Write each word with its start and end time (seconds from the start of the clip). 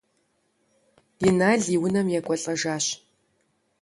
Инал 1.27 1.61
и 1.73 1.77
унэм 1.85 2.07
екӏуэлӏэжащ. 2.17 2.85